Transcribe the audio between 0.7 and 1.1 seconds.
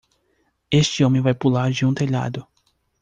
Este